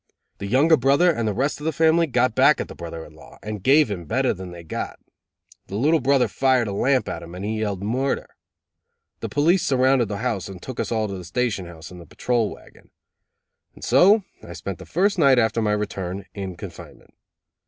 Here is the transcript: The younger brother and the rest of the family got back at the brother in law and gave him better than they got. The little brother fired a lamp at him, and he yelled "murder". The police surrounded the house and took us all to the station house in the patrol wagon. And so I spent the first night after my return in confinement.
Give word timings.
The 0.39 0.47
younger 0.47 0.77
brother 0.77 1.11
and 1.11 1.27
the 1.27 1.31
rest 1.35 1.59
of 1.61 1.65
the 1.65 1.71
family 1.71 2.07
got 2.07 2.33
back 2.33 2.59
at 2.59 2.67
the 2.67 2.73
brother 2.73 3.05
in 3.05 3.13
law 3.13 3.37
and 3.43 3.61
gave 3.61 3.91
him 3.91 4.05
better 4.05 4.33
than 4.33 4.49
they 4.49 4.63
got. 4.63 4.97
The 5.67 5.75
little 5.75 5.99
brother 5.99 6.27
fired 6.27 6.67
a 6.67 6.71
lamp 6.73 7.07
at 7.07 7.21
him, 7.21 7.35
and 7.35 7.45
he 7.45 7.59
yelled 7.59 7.83
"murder". 7.83 8.25
The 9.19 9.29
police 9.29 9.61
surrounded 9.63 10.07
the 10.07 10.17
house 10.17 10.49
and 10.49 10.59
took 10.59 10.79
us 10.79 10.91
all 10.91 11.07
to 11.07 11.13
the 11.13 11.23
station 11.23 11.67
house 11.67 11.91
in 11.91 11.99
the 11.99 12.07
patrol 12.07 12.49
wagon. 12.49 12.89
And 13.75 13.83
so 13.83 14.23
I 14.41 14.53
spent 14.53 14.79
the 14.79 14.87
first 14.87 15.19
night 15.19 15.37
after 15.37 15.61
my 15.61 15.71
return 15.73 16.25
in 16.33 16.57
confinement. 16.57 17.13